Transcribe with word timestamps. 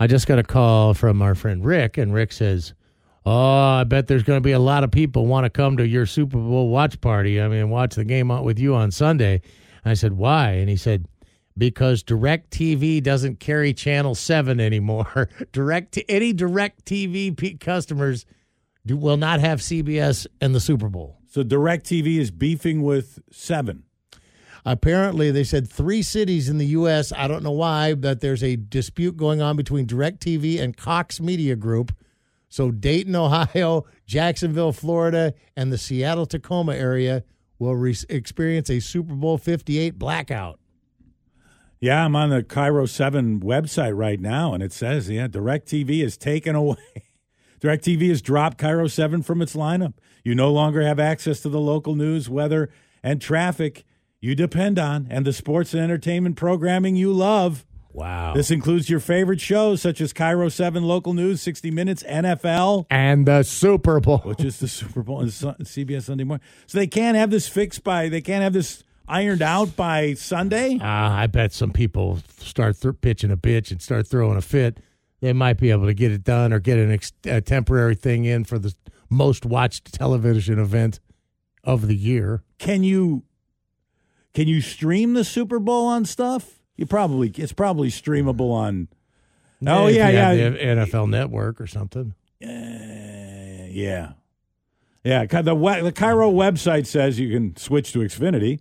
I 0.00 0.08
just 0.08 0.26
got 0.26 0.40
a 0.40 0.42
call 0.42 0.94
from 0.94 1.22
our 1.22 1.36
friend 1.36 1.64
Rick, 1.64 1.96
and 1.96 2.12
Rick 2.12 2.32
says, 2.32 2.74
"Oh, 3.24 3.30
I 3.32 3.84
bet 3.84 4.08
there's 4.08 4.24
going 4.24 4.38
to 4.38 4.44
be 4.44 4.52
a 4.52 4.58
lot 4.58 4.82
of 4.82 4.90
people 4.90 5.26
want 5.26 5.44
to 5.44 5.50
come 5.50 5.76
to 5.76 5.86
your 5.86 6.06
Super 6.06 6.38
Bowl 6.38 6.68
watch 6.70 7.00
party. 7.00 7.40
I 7.40 7.46
mean, 7.46 7.70
watch 7.70 7.94
the 7.94 8.04
game 8.04 8.32
out 8.32 8.44
with 8.44 8.58
you 8.58 8.74
on 8.74 8.90
Sunday." 8.90 9.42
I 9.84 9.94
said, 9.94 10.14
"Why?" 10.14 10.52
And 10.54 10.68
he 10.68 10.76
said, 10.76 11.06
"Because 11.56 12.02
Direct 12.02 12.50
TV 12.50 13.00
doesn't 13.00 13.38
carry 13.38 13.72
Channel 13.72 14.16
Seven 14.16 14.58
anymore. 14.58 15.28
direct 15.52 15.98
any 16.08 16.32
Direct 16.32 16.84
TV 16.84 17.60
customers 17.60 18.26
do, 18.84 18.96
will 18.96 19.16
not 19.16 19.38
have 19.38 19.60
CBS 19.60 20.26
and 20.40 20.52
the 20.52 20.60
Super 20.60 20.88
Bowl." 20.88 21.18
So 21.28 21.44
Direct 21.44 21.86
TV 21.86 22.16
is 22.16 22.32
beefing 22.32 22.82
with 22.82 23.20
Seven. 23.30 23.84
Apparently, 24.68 25.30
they 25.30 25.44
said 25.44 25.70
three 25.70 26.02
cities 26.02 26.48
in 26.48 26.58
the 26.58 26.66
U.S. 26.66 27.12
I 27.12 27.28
don't 27.28 27.44
know 27.44 27.52
why, 27.52 27.94
but 27.94 28.20
there's 28.20 28.42
a 28.42 28.56
dispute 28.56 29.16
going 29.16 29.40
on 29.40 29.56
between 29.56 29.86
DirecTV 29.86 30.60
and 30.60 30.76
Cox 30.76 31.20
Media 31.20 31.54
Group. 31.54 31.96
So, 32.48 32.72
Dayton, 32.72 33.14
Ohio, 33.14 33.84
Jacksonville, 34.06 34.72
Florida, 34.72 35.34
and 35.56 35.72
the 35.72 35.78
Seattle 35.78 36.26
Tacoma 36.26 36.74
area 36.74 37.22
will 37.60 37.76
re- 37.76 37.96
experience 38.08 38.68
a 38.68 38.80
Super 38.80 39.14
Bowl 39.14 39.38
58 39.38 40.00
blackout. 40.00 40.58
Yeah, 41.78 42.04
I'm 42.04 42.16
on 42.16 42.30
the 42.30 42.42
KIRO 42.42 42.88
7 42.88 43.38
website 43.40 43.96
right 43.96 44.18
now, 44.18 44.52
and 44.52 44.64
it 44.64 44.72
says, 44.72 45.08
yeah, 45.08 45.28
DirecTV 45.28 46.02
is 46.02 46.16
taken 46.16 46.56
away. 46.56 46.76
DirecTV 47.60 48.08
has 48.08 48.20
dropped 48.20 48.58
KIRO 48.58 48.90
7 48.90 49.22
from 49.22 49.40
its 49.40 49.54
lineup. 49.54 49.94
You 50.24 50.34
no 50.34 50.52
longer 50.52 50.82
have 50.82 50.98
access 50.98 51.38
to 51.42 51.48
the 51.48 51.60
local 51.60 51.94
news, 51.94 52.28
weather, 52.28 52.68
and 53.00 53.22
traffic 53.22 53.84
you 54.20 54.34
depend 54.34 54.78
on 54.78 55.06
and 55.10 55.24
the 55.24 55.32
sports 55.32 55.74
and 55.74 55.82
entertainment 55.82 56.36
programming 56.36 56.96
you 56.96 57.12
love. 57.12 57.64
Wow. 57.92 58.34
This 58.34 58.50
includes 58.50 58.90
your 58.90 59.00
favorite 59.00 59.40
shows 59.40 59.80
such 59.80 60.02
as 60.02 60.12
KIRO 60.12 60.52
7 60.52 60.82
Local 60.82 61.14
News, 61.14 61.40
60 61.40 61.70
Minutes, 61.70 62.02
NFL, 62.02 62.84
and 62.90 63.26
the 63.26 63.42
Super 63.42 64.00
Bowl. 64.00 64.18
which 64.18 64.44
is 64.44 64.58
the 64.58 64.68
Super 64.68 65.02
Bowl 65.02 65.20
and 65.20 65.30
CBS 65.30 66.02
Sunday 66.02 66.24
morning. 66.24 66.44
So 66.66 66.76
they 66.78 66.86
can't 66.86 67.16
have 67.16 67.30
this 67.30 67.48
fixed 67.48 67.82
by, 67.82 68.10
they 68.10 68.20
can't 68.20 68.42
have 68.42 68.52
this 68.52 68.84
ironed 69.08 69.40
out 69.42 69.76
by 69.76 70.14
Sunday? 70.14 70.78
Ah, 70.82 71.16
I 71.16 71.26
bet 71.26 71.52
some 71.52 71.70
people 71.72 72.18
start 72.38 72.80
th- 72.80 72.96
pitching 73.00 73.30
a 73.30 73.36
bitch 73.36 73.70
and 73.70 73.80
start 73.80 74.06
throwing 74.06 74.36
a 74.36 74.42
fit. 74.42 74.78
They 75.20 75.32
might 75.32 75.58
be 75.58 75.70
able 75.70 75.86
to 75.86 75.94
get 75.94 76.12
it 76.12 76.24
done 76.24 76.52
or 76.52 76.58
get 76.58 76.78
an 76.78 76.90
ex- 76.90 77.12
a 77.24 77.40
temporary 77.40 77.94
thing 77.94 78.24
in 78.24 78.44
for 78.44 78.58
the 78.58 78.74
most 79.08 79.46
watched 79.46 79.92
television 79.94 80.58
event 80.58 81.00
of 81.64 81.86
the 81.88 81.96
year. 81.96 82.42
Can 82.58 82.82
you 82.82 83.22
can 84.36 84.48
you 84.48 84.60
stream 84.60 85.14
the 85.14 85.24
Super 85.24 85.58
Bowl 85.58 85.86
on 85.86 86.04
stuff? 86.04 86.58
You 86.76 86.84
probably 86.84 87.30
it's 87.30 87.54
probably 87.54 87.88
streamable 87.88 88.50
on 88.52 88.88
Oh, 89.66 89.86
If 89.86 89.96
yeah, 89.96 90.10
yeah. 90.10 90.34
the 90.50 90.58
NFL 90.58 91.08
Network 91.08 91.58
or 91.58 91.66
something. 91.66 92.12
Uh, 92.42 93.64
yeah. 93.70 94.12
Yeah, 95.02 95.24
the 95.24 95.40
the 95.54 95.92
KIRO 95.94 96.34
website 96.34 96.84
says 96.86 97.18
you 97.18 97.30
can 97.32 97.56
switch 97.56 97.94
to 97.94 98.00
Xfinity. 98.00 98.60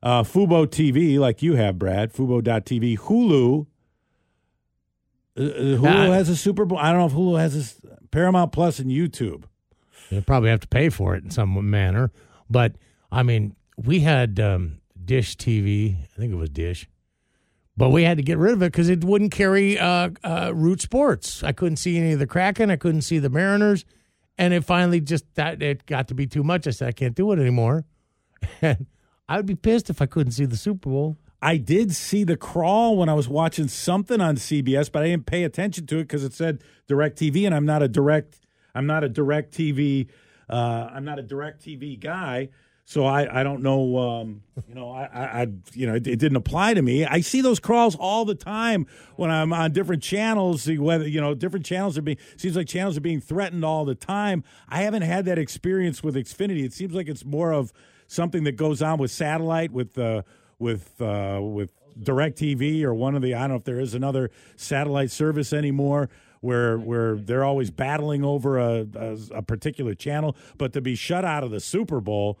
Uh, 0.00 0.22
Fubo 0.22 0.64
TV, 0.64 1.18
like 1.18 1.42
you 1.42 1.56
have, 1.56 1.76
Brad, 1.76 2.12
Fubo.tv, 2.12 2.96
Hulu. 2.96 3.66
Uh, 5.36 5.42
uh, 5.42 5.46
Hulu 5.78 6.12
has 6.14 6.28
a 6.28 6.36
Super 6.36 6.64
Bowl. 6.64 6.78
I 6.78 6.92
don't 6.92 7.00
know 7.00 7.06
if 7.06 7.12
Hulu 7.12 7.40
has 7.40 7.54
this. 7.54 7.80
Paramount 8.12 8.52
Plus 8.52 8.78
and 8.78 8.92
YouTube. 8.92 9.42
You 10.10 10.20
probably 10.20 10.50
have 10.50 10.60
to 10.60 10.68
pay 10.68 10.88
for 10.88 11.16
it 11.16 11.24
in 11.24 11.30
some 11.32 11.68
manner. 11.68 12.12
But 12.48 12.76
I 13.10 13.24
mean, 13.24 13.56
we 13.76 14.00
had 14.00 14.38
um, 14.38 14.78
Dish 15.06 15.36
TV. 15.36 15.96
I 16.02 16.18
think 16.18 16.32
it 16.32 16.36
was 16.36 16.50
Dish. 16.50 16.88
But 17.76 17.90
we 17.90 18.04
had 18.04 18.16
to 18.16 18.22
get 18.22 18.38
rid 18.38 18.54
of 18.54 18.62
it 18.62 18.72
because 18.72 18.88
it 18.88 19.04
wouldn't 19.04 19.32
carry 19.32 19.78
uh, 19.78 20.10
uh, 20.24 20.52
Root 20.54 20.80
Sports. 20.80 21.44
I 21.44 21.52
couldn't 21.52 21.76
see 21.76 21.98
any 21.98 22.12
of 22.12 22.18
the 22.18 22.26
Kraken. 22.26 22.70
I 22.70 22.76
couldn't 22.76 23.02
see 23.02 23.18
the 23.18 23.28
Mariners, 23.28 23.84
and 24.38 24.54
it 24.54 24.64
finally 24.64 25.00
just 25.00 25.24
that 25.34 25.62
it 25.62 25.84
got 25.84 26.08
to 26.08 26.14
be 26.14 26.26
too 26.26 26.42
much. 26.42 26.66
I 26.66 26.70
said 26.70 26.88
I 26.88 26.92
can't 26.92 27.14
do 27.14 27.30
it 27.32 27.38
anymore, 27.38 27.84
and 28.62 28.86
I 29.28 29.36
would 29.36 29.46
be 29.46 29.54
pissed 29.54 29.90
if 29.90 30.00
I 30.00 30.06
couldn't 30.06 30.32
see 30.32 30.46
the 30.46 30.56
Super 30.56 30.88
Bowl. 30.88 31.18
I 31.42 31.58
did 31.58 31.94
see 31.94 32.24
the 32.24 32.38
crawl 32.38 32.96
when 32.96 33.10
I 33.10 33.14
was 33.14 33.28
watching 33.28 33.68
something 33.68 34.22
on 34.22 34.36
CBS, 34.36 34.90
but 34.90 35.02
I 35.02 35.08
didn't 35.08 35.26
pay 35.26 35.44
attention 35.44 35.86
to 35.86 35.98
it 35.98 36.04
because 36.04 36.24
it 36.24 36.32
said 36.32 36.64
Direct 36.88 37.18
TV, 37.18 37.44
and 37.44 37.54
I'm 37.54 37.66
not 37.66 37.82
a 37.82 37.88
direct. 37.88 38.40
I'm 38.74 38.86
not 38.86 39.04
a 39.04 39.08
Direct 39.08 39.54
TV. 39.54 40.08
Uh, 40.48 40.88
I'm 40.92 41.04
not 41.04 41.18
a 41.18 41.22
Direct 41.22 41.62
TV 41.62 41.98
guy, 42.00 42.48
so 42.86 43.04
I, 43.04 43.40
I 43.40 43.42
don't 43.42 43.62
know. 43.62 43.98
Um, 43.98 44.42
you 44.66 44.74
know, 44.74 44.90
I, 44.90 45.42
I, 45.42 45.46
you 45.74 45.86
know 45.86 45.94
it, 45.94 46.06
it 46.06 46.18
didn't 46.18 46.36
apply 46.36 46.72
to 46.74 46.80
me. 46.80 47.04
I 47.04 47.20
see 47.20 47.42
those 47.42 47.60
crawls 47.60 47.94
all 47.96 48.24
the 48.24 48.34
time 48.34 48.86
when 49.16 49.30
I'm 49.30 49.52
on 49.52 49.72
different 49.72 50.02
channels. 50.02 50.66
Whether 50.66 51.06
you 51.06 51.20
know 51.20 51.34
different 51.34 51.66
channels 51.66 51.98
are 51.98 52.02
being 52.02 52.18
seems 52.36 52.56
like 52.56 52.68
channels 52.68 52.96
are 52.96 53.02
being 53.02 53.20
threatened 53.20 53.64
all 53.64 53.84
the 53.84 53.94
time. 53.94 54.44
I 54.68 54.82
haven't 54.82 55.02
had 55.02 55.24
that 55.26 55.36
experience 55.36 56.02
with 56.02 56.14
Xfinity. 56.14 56.64
It 56.64 56.72
seems 56.72 56.94
like 56.94 57.08
it's 57.08 57.24
more 57.24 57.52
of 57.52 57.72
something 58.06 58.44
that 58.44 58.56
goes 58.56 58.80
on 58.80 58.98
with 58.98 59.10
satellite 59.10 59.72
with. 59.72 59.98
Uh, 59.98 60.22
with 60.58 61.00
uh, 61.00 61.38
with 61.42 61.72
Directv 61.98 62.82
or 62.82 62.94
one 62.94 63.14
of 63.14 63.22
the 63.22 63.34
I 63.34 63.40
don't 63.40 63.50
know 63.50 63.56
if 63.56 63.64
there 63.64 63.80
is 63.80 63.94
another 63.94 64.30
satellite 64.56 65.10
service 65.10 65.52
anymore 65.52 66.08
where 66.40 66.78
where 66.78 67.16
they're 67.16 67.44
always 67.44 67.70
battling 67.70 68.24
over 68.24 68.58
a, 68.58 68.86
a, 68.94 69.18
a 69.36 69.42
particular 69.42 69.94
channel, 69.94 70.36
but 70.58 70.72
to 70.74 70.80
be 70.80 70.94
shut 70.94 71.24
out 71.24 71.42
of 71.42 71.50
the 71.50 71.60
Super 71.60 72.00
Bowl. 72.00 72.38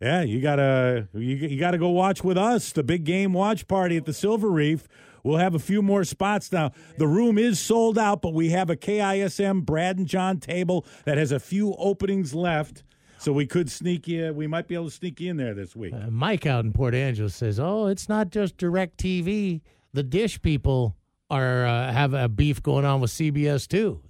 Yeah, 0.00 0.22
you 0.22 0.40
gotta 0.40 1.08
you, 1.14 1.36
you 1.36 1.58
gotta 1.58 1.78
go 1.78 1.88
watch 1.88 2.22
with 2.22 2.36
us 2.36 2.72
the 2.72 2.82
big 2.82 3.04
game 3.04 3.32
watch 3.32 3.66
party 3.66 3.96
at 3.96 4.04
the 4.04 4.12
Silver 4.12 4.48
Reef. 4.50 4.86
We'll 5.24 5.38
have 5.38 5.54
a 5.54 5.58
few 5.58 5.82
more 5.82 6.04
spots 6.04 6.52
now. 6.52 6.72
The 6.98 7.08
room 7.08 7.36
is 7.38 7.58
sold 7.58 7.98
out, 7.98 8.22
but 8.22 8.32
we 8.32 8.50
have 8.50 8.70
a 8.70 8.76
KISM 8.76 9.64
Brad 9.64 9.98
and 9.98 10.06
John 10.06 10.38
table 10.38 10.86
that 11.04 11.18
has 11.18 11.32
a 11.32 11.40
few 11.40 11.74
openings 11.78 12.32
left. 12.34 12.84
So 13.18 13.32
we 13.32 13.46
could 13.46 13.70
sneak 13.70 14.06
you. 14.06 14.32
We 14.34 14.46
might 14.46 14.68
be 14.68 14.74
able 14.74 14.84
to 14.84 14.90
sneak 14.90 15.18
you 15.20 15.30
in 15.30 15.38
there 15.38 15.54
this 15.54 15.74
week. 15.74 15.94
Uh, 15.94 16.10
Mike 16.10 16.44
out 16.46 16.64
in 16.66 16.72
Port 16.72 16.94
Angeles 16.94 17.34
says, 17.34 17.58
"Oh, 17.58 17.86
it's 17.86 18.08
not 18.08 18.30
just 18.30 18.56
Direct 18.58 18.98
TV. 18.98 19.62
The 19.94 20.02
Dish 20.02 20.40
people 20.42 20.94
are 21.30 21.66
uh, 21.66 21.90
have 21.90 22.12
a 22.12 22.28
beef 22.28 22.62
going 22.62 22.84
on 22.84 23.00
with 23.00 23.10
CBS 23.10 23.66
too." 23.66 24.02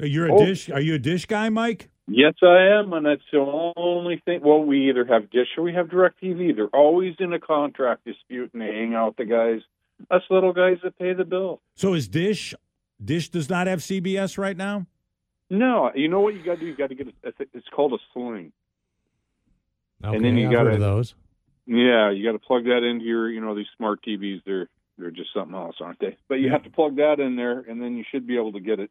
You're 0.00 0.26
a 0.26 0.34
Oh. 0.34 0.44
dish. 0.44 0.68
Are 0.68 0.80
you 0.80 0.94
a 0.94 0.98
dish 0.98 1.26
guy, 1.26 1.48
Mike? 1.48 1.88
Yes, 2.10 2.34
I 2.42 2.78
am, 2.78 2.92
and 2.94 3.04
that's 3.04 3.22
the 3.30 3.72
only 3.76 4.22
thing. 4.24 4.40
Well, 4.42 4.62
we 4.64 4.88
either 4.88 5.04
have 5.04 5.30
Dish 5.30 5.48
or 5.58 5.62
we 5.64 5.74
have 5.74 5.88
DirecTV. 5.88 6.56
They're 6.56 6.66
always 6.68 7.14
in 7.18 7.32
a 7.34 7.38
contract 7.38 8.06
dispute, 8.06 8.50
and 8.54 8.62
they 8.62 8.66
hang 8.66 8.94
out 8.94 9.16
the 9.18 9.26
guys, 9.26 9.60
us 10.10 10.22
little 10.30 10.54
guys 10.54 10.78
that 10.82 10.98
pay 10.98 11.12
the 11.12 11.24
bill. 11.24 11.60
So 11.74 11.92
is 11.92 12.08
Dish? 12.08 12.54
Dish 13.04 13.28
does 13.28 13.50
not 13.50 13.66
have 13.66 13.80
CBS 13.80 14.38
right 14.38 14.56
now. 14.56 14.86
No, 15.50 15.90
you 15.94 16.08
know 16.08 16.20
what 16.20 16.34
you 16.34 16.42
got 16.42 16.54
to 16.54 16.60
do? 16.60 16.66
You 16.66 16.76
got 16.76 16.88
to 16.88 16.94
get 16.94 17.08
a, 17.08 17.32
it's 17.52 17.68
called 17.74 17.92
a 17.92 17.98
sling. 18.12 18.52
Okay, 20.02 20.18
then 20.18 20.36
you 20.36 20.50
gotta- 20.50 20.78
those. 20.78 21.14
Yeah, 21.66 22.10
you 22.10 22.24
got 22.24 22.32
to 22.32 22.38
plug 22.38 22.64
that 22.64 22.82
into 22.82 23.04
your, 23.04 23.28
you 23.28 23.42
know, 23.42 23.54
these 23.54 23.66
smart 23.76 24.00
TVs. 24.02 24.40
They're 24.46 24.68
they're 24.96 25.10
just 25.10 25.34
something 25.34 25.54
else, 25.54 25.76
aren't 25.80 26.00
they? 26.00 26.16
But 26.26 26.36
you 26.36 26.50
have 26.50 26.62
to 26.64 26.70
plug 26.70 26.96
that 26.96 27.20
in 27.20 27.36
there, 27.36 27.60
and 27.60 27.80
then 27.80 27.96
you 27.96 28.04
should 28.10 28.26
be 28.26 28.36
able 28.36 28.52
to 28.52 28.60
get 28.60 28.80
it. 28.80 28.90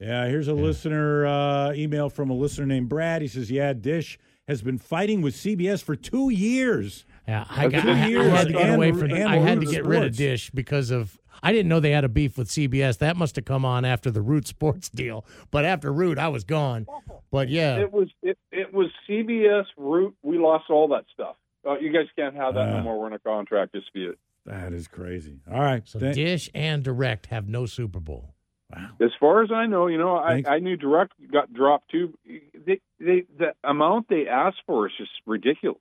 Yeah. 0.00 0.26
Here's 0.26 0.48
a 0.48 0.54
listener 0.54 1.26
uh, 1.26 1.72
email 1.72 2.08
from 2.10 2.30
a 2.30 2.34
listener 2.34 2.66
named 2.66 2.88
Brad. 2.88 3.22
He 3.22 3.28
says, 3.28 3.50
"Yeah, 3.50 3.72
Dish 3.72 4.18
has 4.46 4.62
been 4.62 4.78
fighting 4.78 5.20
with 5.22 5.34
CBS 5.34 5.82
for 5.82 5.94
two 5.96 6.30
years. 6.30 7.04
Yeah, 7.26 7.44
I, 7.50 7.68
got, 7.68 7.80
it 7.80 7.84
been 7.84 8.16
I, 8.16 8.20
I 8.20 8.28
had 8.28 8.46
to 8.46 8.52
get 8.54 8.62
and- 8.62 8.74
away 8.76 8.92
from. 8.92 9.12
I 9.12 9.36
had 9.36 9.60
to 9.60 9.66
Root 9.66 9.70
get 9.70 9.84
rid 9.86 10.04
of 10.04 10.16
Dish 10.16 10.50
because 10.50 10.90
of. 10.90 11.18
I 11.40 11.52
didn't 11.52 11.68
know 11.68 11.78
they 11.78 11.92
had 11.92 12.02
a 12.04 12.08
beef 12.08 12.36
with 12.36 12.48
CBS. 12.48 12.98
That 12.98 13.16
must 13.16 13.36
have 13.36 13.44
come 13.44 13.64
on 13.64 13.84
after 13.84 14.10
the 14.10 14.20
Root 14.22 14.48
Sports 14.48 14.88
deal. 14.88 15.24
But 15.52 15.64
after 15.64 15.92
Root, 15.92 16.18
I 16.18 16.28
was 16.28 16.42
gone. 16.42 16.86
But 17.30 17.48
yeah, 17.48 17.76
It 17.78 17.92
was 17.92 18.08
it, 18.22 18.36
it 18.50 18.72
was 18.74 18.88
CBS 19.08 19.66
Root. 19.76 20.14
We 20.22 20.38
lost 20.38 20.64
all 20.70 20.88
that 20.88 21.04
stuff. 21.14 21.36
Uh, 21.68 21.78
you 21.78 21.92
guys 21.92 22.06
can't 22.16 22.34
have 22.34 22.54
that 22.54 22.68
Uh. 22.68 22.78
no 22.78 22.82
more. 22.82 22.98
We're 23.00 23.06
in 23.08 23.12
a 23.12 23.18
contract 23.18 23.72
dispute. 23.72 24.18
That 24.46 24.72
is 24.72 24.88
crazy. 24.88 25.40
All 25.52 25.60
right. 25.60 25.86
so 25.86 25.98
Thank- 25.98 26.14
Dish 26.16 26.48
and 26.54 26.82
Direct 26.82 27.26
have 27.26 27.46
no 27.48 27.66
Super 27.66 28.00
Bowl. 28.00 28.34
Wow. 28.74 28.90
As 29.00 29.10
far 29.20 29.42
as 29.42 29.50
I 29.52 29.66
know, 29.66 29.86
you 29.86 29.98
know, 29.98 30.16
I, 30.16 30.28
Thanks. 30.34 30.48
I 30.50 30.58
knew 30.58 30.76
Direct 30.76 31.12
got 31.32 31.52
dropped 31.52 31.90
too. 31.90 32.16
They, 32.26 32.80
they, 33.00 33.24
the 33.38 33.54
amount 33.64 34.08
they 34.08 34.26
ask 34.28 34.56
for 34.66 34.86
is 34.86 34.92
just 34.98 35.10
ridiculous 35.26 35.78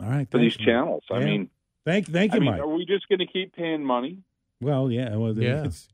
All 0.00 0.08
right. 0.08 0.30
for 0.30 0.38
these 0.38 0.52
thanks, 0.54 0.58
Mike. 0.60 0.66
channels. 0.66 1.04
I 1.10 1.18
mean, 1.20 1.50
Thank, 1.86 2.08
thank 2.08 2.32
I 2.32 2.36
you, 2.36 2.40
mean, 2.42 2.50
Mike. 2.52 2.60
are 2.60 2.68
we 2.68 2.84
just 2.84 3.08
going 3.08 3.20
to 3.20 3.26
keep 3.26 3.54
paying 3.56 3.82
money? 3.84 4.18
Well, 4.60 4.90
yeah. 4.90 5.16
Well, 5.16 5.36
Yeah. 5.36 5.64
It's, 5.64 5.88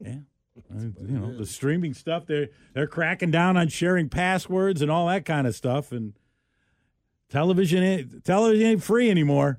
yeah. 0.00 0.14
Uh, 0.70 0.80
You 1.00 1.18
know 1.18 1.36
the 1.38 1.46
streaming 1.46 1.94
stuff. 1.94 2.26
They're 2.26 2.48
they're 2.74 2.86
cracking 2.86 3.30
down 3.30 3.56
on 3.56 3.68
sharing 3.68 4.08
passwords 4.10 4.82
and 4.82 4.90
all 4.90 5.06
that 5.08 5.24
kind 5.24 5.46
of 5.46 5.54
stuff. 5.54 5.90
And 5.90 6.12
television 7.30 7.82
ain't, 7.82 8.24
television 8.24 8.66
ain't 8.66 8.82
free 8.82 9.10
anymore. 9.10 9.58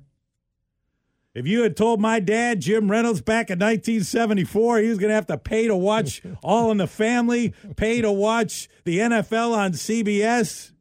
If 1.34 1.46
you 1.46 1.62
had 1.62 1.76
told 1.76 2.00
my 2.00 2.20
dad 2.20 2.60
Jim 2.60 2.90
Reynolds 2.90 3.22
back 3.22 3.48
in 3.50 3.58
1974 3.58 4.78
he 4.80 4.88
was 4.88 4.98
going 4.98 5.08
to 5.08 5.14
have 5.14 5.26
to 5.28 5.38
pay 5.38 5.66
to 5.66 5.74
watch 5.76 6.20
All 6.42 6.70
in 6.70 6.76
the 6.76 6.86
Family, 6.86 7.54
pay 7.76 8.00
to 8.02 8.12
watch 8.12 8.68
the 8.84 8.98
NFL 8.98 9.56
on 9.56 9.72
CBS. 9.72 10.72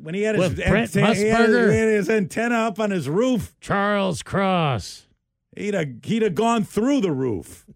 When 0.00 0.14
he 0.14 0.22
had 0.22 0.34
his, 0.34 0.48
With 0.50 0.56
Brent 0.66 0.96
antenna, 0.96 1.14
he 1.14 1.28
had- 1.28 1.48
he 1.48 1.76
had 1.78 1.88
his 1.88 2.08
antenna 2.10 2.54
up 2.56 2.80
on 2.80 2.90
his 2.90 3.08
roof, 3.08 3.54
Charles 3.60 4.22
Cross. 4.22 5.06
he'd 5.54 5.74
have, 5.74 5.88
he'd 6.02 6.22
have 6.22 6.34
gone 6.34 6.64
through 6.64 7.00
the 7.02 7.12
roof. 7.12 7.66